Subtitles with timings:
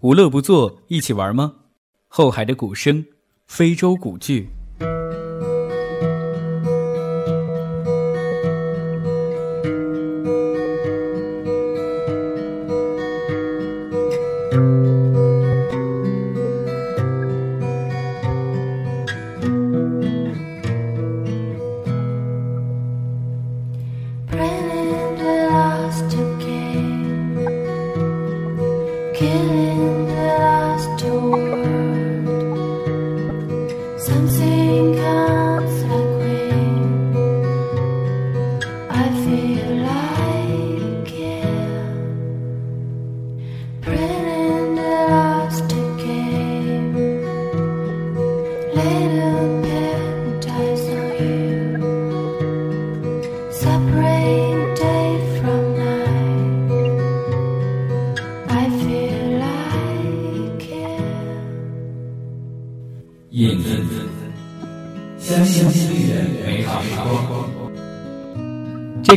[0.00, 1.54] 无乐不作，一起玩吗？
[2.06, 3.04] 后海的鼓声，
[3.48, 4.48] 非洲鼓剧。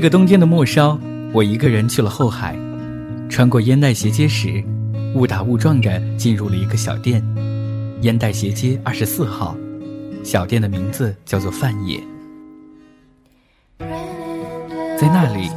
[0.01, 0.99] 个冬天的末梢，
[1.31, 2.57] 我一个人去了后海，
[3.29, 4.63] 穿过烟袋斜街时，
[5.13, 7.23] 误打误撞着进入了一个小店——
[8.01, 9.55] 烟袋斜街二十四号。
[10.23, 11.99] 小店的名字叫做范野。
[14.97, 15.47] 在那里，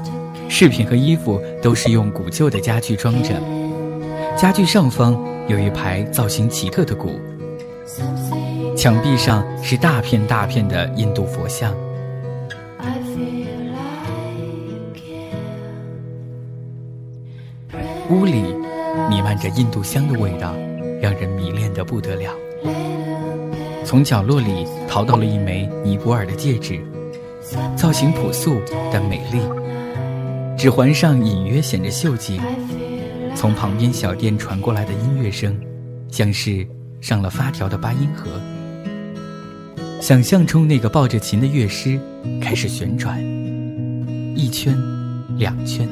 [0.47, 3.31] 饰品和衣服都是用古旧的家具装着，
[4.37, 7.19] 家具上方有一排造型奇特的鼓。
[8.77, 11.75] 墙壁上是大片大片的印度佛像，
[18.10, 18.55] 屋里
[19.08, 20.55] 弥漫着印度香的味道，
[21.00, 22.30] 让人迷恋得不得了。
[23.84, 26.80] 从角落里淘到了一枚尼泊尔的戒指，
[27.77, 28.60] 造型朴素
[28.92, 29.41] 但美丽，
[30.56, 32.41] 指环上隐约显着锈迹。
[33.34, 35.58] 从旁边小店传过来的音乐声，
[36.08, 36.66] 像是
[37.00, 38.30] 上了发条的八音盒。
[40.00, 41.98] 想象中那个抱着琴的乐师
[42.41, 43.19] 开始旋转，
[44.36, 44.76] 一圈，
[45.36, 45.88] 两圈，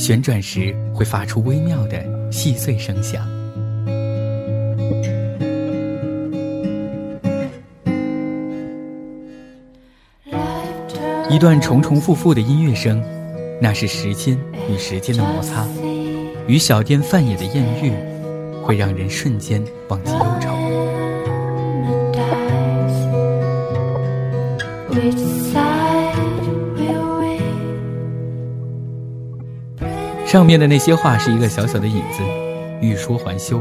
[0.00, 2.02] 旋转时会发出微妙的
[2.32, 3.28] 细碎声响。
[11.28, 13.04] 一段重重复复的音乐声，
[13.60, 14.38] 那是时间
[14.70, 15.68] 与时间的摩擦，
[16.46, 17.92] 与小店范野的艳遇，
[18.64, 20.48] 会让人瞬间忘记忧愁。
[30.30, 32.22] 上面的那些话是一个小小的引子，
[32.80, 33.60] 欲说还休。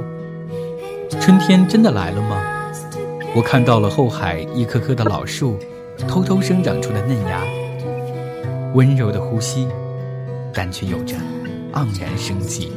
[1.20, 2.40] 春天真的来了吗？
[3.36, 5.58] 我看到了后海一棵棵的老树，
[6.08, 7.42] 偷偷生长出的嫩芽，
[8.76, 9.68] 温柔的呼吸，
[10.54, 11.16] 但却有着
[11.74, 12.72] 盎然生机。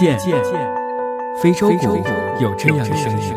[0.00, 0.18] 见，
[1.42, 1.98] 非洲鼓
[2.38, 3.34] 有这样的声音。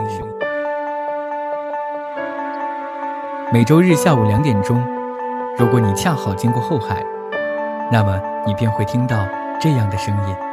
[3.51, 4.81] 每周日下午两点钟，
[5.57, 7.03] 如果你恰好经过后海，
[7.91, 9.27] 那么你便会听到
[9.59, 10.52] 这样的声音。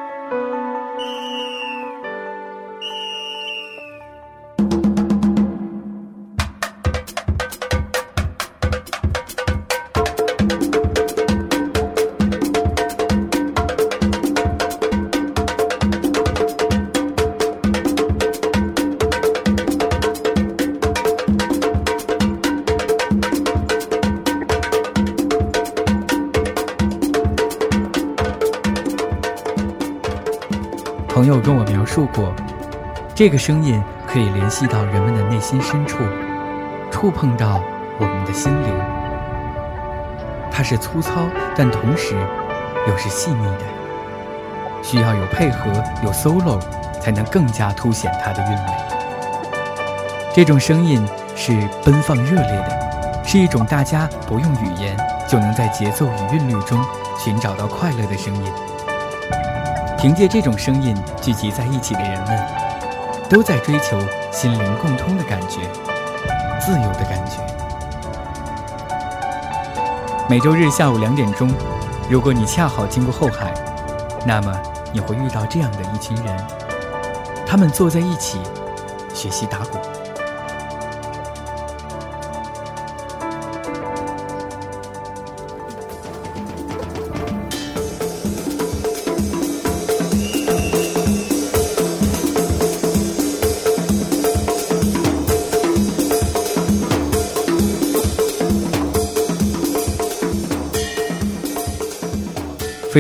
[31.93, 32.33] 述过，
[33.17, 35.99] 这个声音可以联系到人们的内心深处，
[36.89, 37.61] 触碰到
[37.99, 38.73] 我们的心灵。
[40.53, 41.11] 它是粗糙，
[41.57, 42.15] 但同时
[42.87, 43.65] 又是细腻的，
[44.85, 45.69] 需要有配合、
[46.05, 46.61] 有 solo，
[47.01, 48.73] 才能更加凸显它的韵味。
[50.33, 51.05] 这种声音
[51.35, 51.53] 是
[51.85, 54.97] 奔放热烈的，是一种大家不用语言
[55.29, 56.81] 就能在节奏与韵律中
[57.19, 58.70] 寻找到快乐的声音。
[60.01, 62.41] 凭借这种声音聚集在一起的人们，
[63.29, 64.01] 都在追求
[64.33, 65.61] 心灵共通的感觉，
[66.59, 67.37] 自由的感觉。
[70.27, 71.53] 每周日下午两点钟，
[72.09, 73.53] 如果你恰好经过后海，
[74.25, 74.59] 那么
[74.91, 76.35] 你会遇到这样的一群人，
[77.47, 78.41] 他们坐在一起
[79.13, 79.77] 学习打鼓。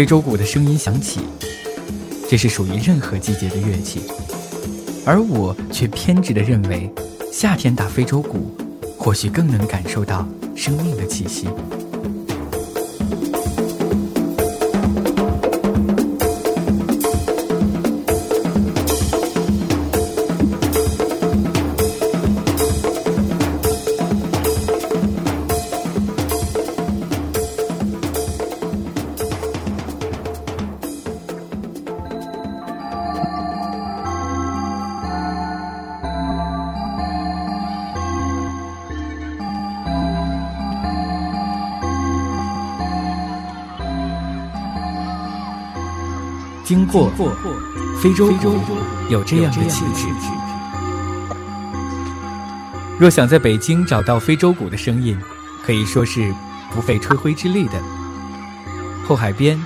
[0.01, 1.21] 非洲鼓的声音响起，
[2.27, 4.01] 这是属于任何季节的乐器，
[5.05, 6.91] 而我却偏执地认为，
[7.31, 8.51] 夏天打非洲鼓，
[8.97, 10.27] 或许更能感受到
[10.57, 11.49] 生命的气息。
[46.71, 47.11] 经过
[48.01, 48.77] 非洲鼓
[49.09, 50.07] 有这样的气质。
[52.97, 55.19] 若想在北京找到非洲鼓的声音，
[55.67, 56.33] 可以说是
[56.73, 57.73] 不费吹灰之力的。
[59.05, 59.61] 后海边，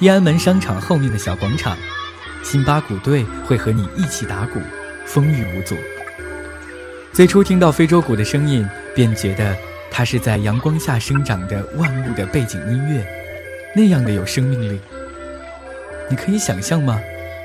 [0.00, 1.78] 天安门商场后面的小广场，
[2.42, 4.58] 辛巴鼓队会和你一起打鼓，
[5.06, 5.76] 风雨无阻。
[7.12, 9.56] 最初听到非洲鼓的声音，便觉得
[9.88, 13.06] 它是在阳光下生长的万物的背景音乐，
[13.76, 14.80] 那样的有生命力。
[16.10, 17.00] 你可以想象吗？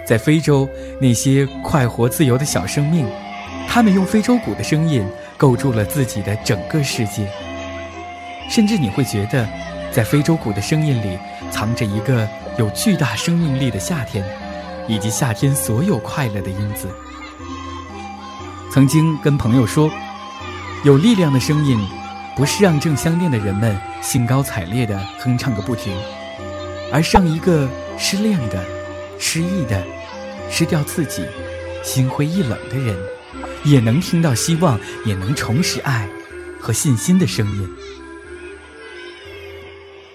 [0.06, 0.68] 在非洲，
[1.00, 3.06] 那些快活自由的小生命，
[3.68, 5.06] 他们用非洲鼓的声音
[5.38, 7.30] 构筑了自己的整个世界。
[8.50, 9.48] 甚至你会觉得，
[9.92, 11.18] 在非洲鼓的声音里，
[11.52, 12.28] 藏着一个
[12.58, 14.26] 有巨大生命力的夏天，
[14.88, 16.88] 以及夏天所有快乐的因子。
[18.72, 19.92] 曾经跟朋友说，
[20.84, 21.80] 有力量的声音，
[22.36, 25.94] 不是让正相恋的人们兴高采烈地哼唱个不停，
[26.92, 27.70] 而是让一个。
[28.00, 28.66] 失恋的、
[29.20, 29.84] 失意的、
[30.50, 31.24] 失掉自己、
[31.84, 32.98] 心灰意冷的人，
[33.66, 36.08] 也能听到希望，也能重拾爱
[36.60, 37.70] 和信心的声音。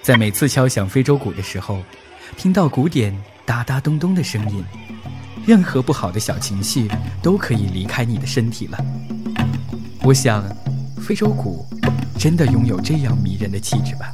[0.03, 1.83] 在每次敲响非洲鼓的时候，
[2.39, 3.15] 听到鼓点
[3.45, 4.65] 哒哒咚咚的声音，
[5.47, 6.89] 任何不好的小情绪
[7.23, 8.79] 都可以离开你的身体了。
[10.03, 10.43] 我想，
[11.01, 11.67] 非洲鼓
[12.19, 14.11] 真的拥有这样迷人的气质吧。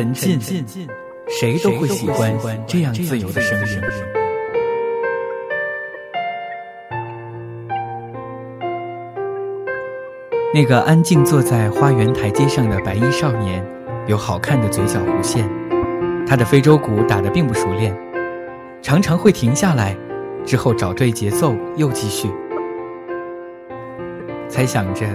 [0.00, 0.88] 沉浸，
[1.28, 2.34] 谁都会喜欢
[2.66, 3.80] 这样自由的声音。
[10.54, 13.62] 那个安静坐在花园台阶上的白衣少年，
[14.06, 15.46] 有好看的嘴角弧线。
[16.26, 17.94] 他的非洲鼓打得并不熟练，
[18.80, 19.94] 常常会停下来，
[20.46, 22.30] 之后找对节奏又继续。
[24.48, 25.06] 猜想着，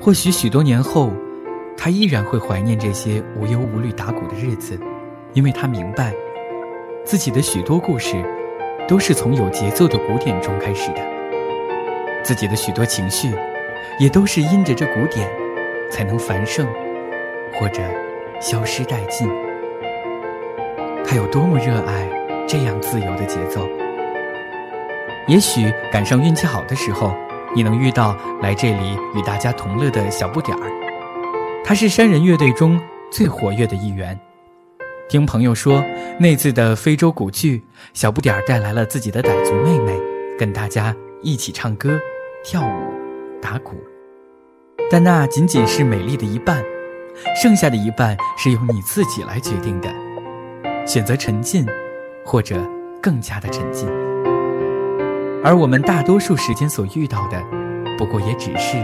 [0.00, 1.12] 或许许多年后。
[1.80, 4.76] 他依然会怀念这些无忧无虑打鼓的日子，
[5.32, 6.12] 因为他明白，
[7.04, 8.16] 自己的许多故事，
[8.88, 11.00] 都是从有节奏的鼓点中开始的。
[12.24, 13.32] 自己的许多情绪，
[14.00, 15.30] 也都是因着这鼓点，
[15.88, 16.66] 才能繁盛，
[17.54, 17.80] 或者
[18.40, 19.30] 消失殆尽。
[21.04, 22.06] 他有多么热爱
[22.46, 23.66] 这样自由的节奏。
[25.28, 27.14] 也许赶上运气好的时候，
[27.54, 30.87] 你能遇到来这里与大家同乐的小不点儿。
[31.64, 34.18] 他是山人乐队中最活跃的一员。
[35.08, 35.82] 听朋友说，
[36.18, 37.62] 那次的非洲古剧，
[37.94, 39.98] 小不点儿带来了自己的傣族妹妹，
[40.38, 41.98] 跟大家一起唱歌、
[42.44, 43.76] 跳舞、打鼓。
[44.90, 46.62] 但那仅仅是美丽的一半，
[47.40, 49.88] 剩下的一半是由你自己来决定的，
[50.86, 51.66] 选择沉浸，
[52.24, 52.56] 或者
[53.02, 53.88] 更加的沉浸。
[55.44, 57.42] 而我们大多数时间所遇到的，
[57.96, 58.76] 不过也只是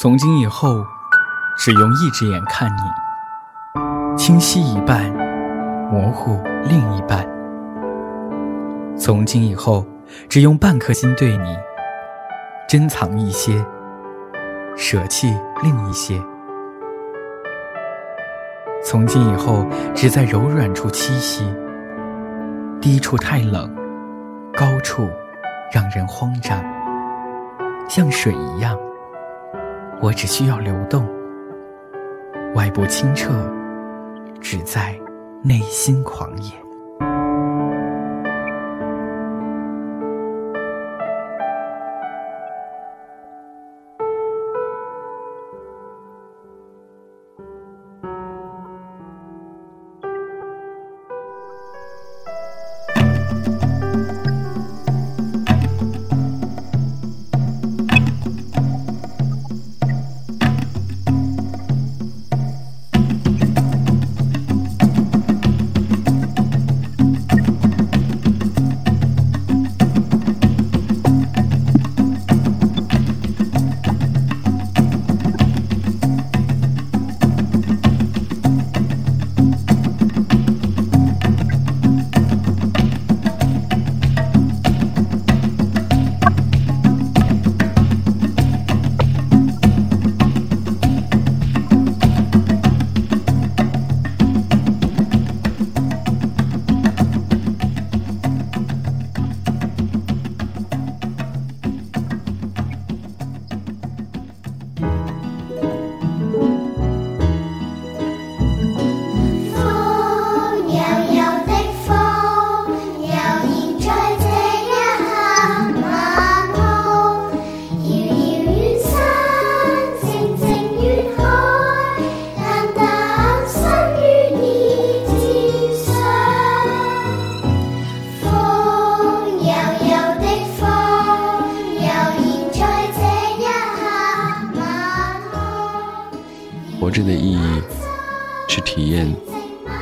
[0.00, 0.86] 从今以后，
[1.56, 5.10] 只用一只眼看你，清晰一半，
[5.90, 7.26] 模糊另一半。
[8.96, 9.84] 从今以后，
[10.28, 11.56] 只用半颗心对你，
[12.68, 13.66] 珍藏一些，
[14.76, 16.22] 舍弃另一些。
[18.84, 21.42] 从今以后，只在柔软处栖息，
[22.80, 23.68] 低处太冷，
[24.54, 25.10] 高处
[25.72, 26.62] 让人慌张，
[27.88, 28.78] 像水一样。
[30.00, 31.04] 我只需要流动，
[32.54, 33.30] 外部清澈，
[34.40, 34.96] 只在
[35.42, 36.52] 内心狂野。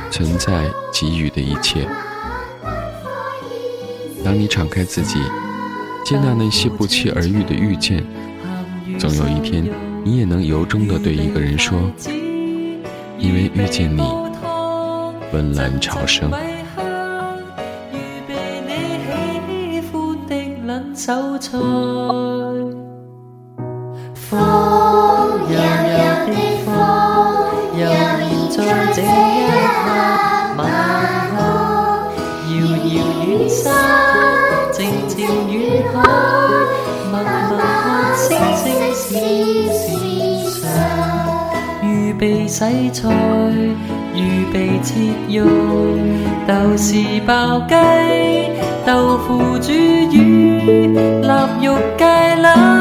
[0.09, 1.87] 存在给予的一切。
[4.23, 5.19] 当你敞开自己，
[6.03, 8.03] 接纳那些不期而遇的遇见，
[8.99, 9.63] 总有一天，
[10.03, 11.77] 你也能由衷的对一个人说
[13.17, 14.01] ：“因为遇见你，
[15.31, 16.31] 温岚潮生。”
[28.57, 29.66] 在这一
[41.83, 43.09] 预备洗菜
[44.15, 44.95] 预备切
[45.29, 45.45] 肉
[46.47, 47.75] 豆豉爆鸡
[48.85, 52.76] 豆腐煮鱼腊肉芥兰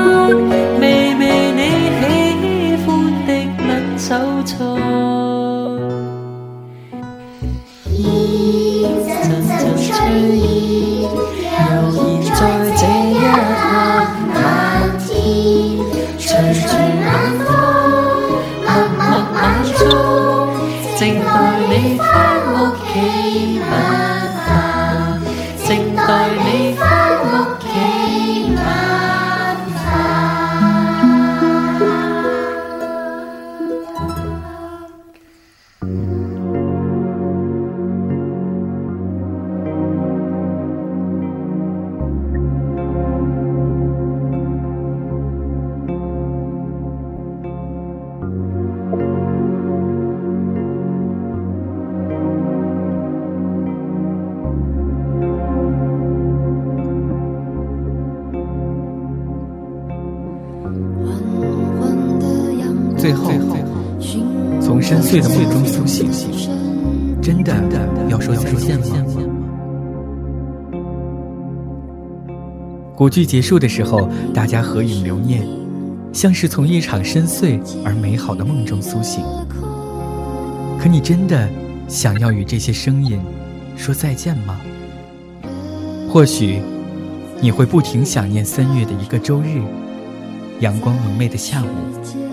[19.73, 20.49] 中，
[20.97, 21.46] 静待
[64.87, 66.09] 深邃的梦中苏醒，
[67.21, 67.53] 真的
[68.09, 68.95] 要说再见吗？
[72.95, 75.45] 古剧结束的时候，大家合影留念，
[76.13, 79.25] 像是从一场深邃而美好的梦中苏醒。
[80.79, 81.49] 可你真的
[81.89, 83.21] 想要与这些声音
[83.77, 84.61] 说再见吗？
[86.09, 86.63] 或许
[87.41, 89.61] 你会不停想念三月的一个周日，
[90.61, 92.26] 阳光明媚的下午。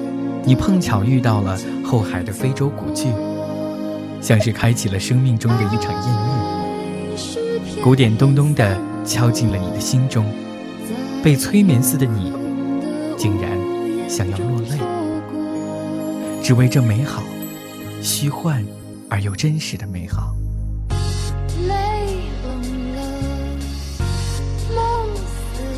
[0.45, 3.07] 你碰巧遇到了后海的非洲古剧，
[4.21, 7.81] 像是开启了生命中的一场艳遇。
[7.81, 10.25] 鼓点咚咚地敲进了你的心中，
[11.23, 12.33] 被催眠似的你，
[13.17, 13.51] 竟然
[14.09, 14.77] 想要落泪，
[16.43, 17.23] 只为这美好、
[18.01, 18.63] 虚幻
[19.09, 20.35] 而又真实的美好。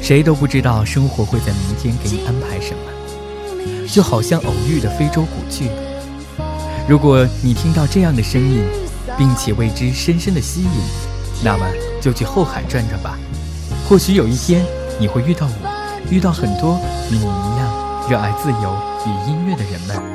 [0.01, 2.94] 谁都不知道生活会在明天给你安排什么。
[3.95, 5.69] 就好像偶遇的非洲古剧。
[6.85, 8.61] 如果你听到这样的声音，
[9.17, 10.69] 并且为之深深的吸引，
[11.41, 11.65] 那么
[12.01, 13.17] 就去后海转转吧。
[13.87, 14.65] 或许有一天
[14.99, 16.77] 你会遇到我，遇到很多
[17.09, 20.14] 与你一样热爱自由与音乐的人们。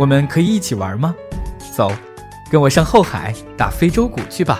[0.00, 1.14] 我们可以一起玩吗？
[1.76, 1.92] 走，
[2.50, 4.58] 跟我上后海打非洲鼓去吧。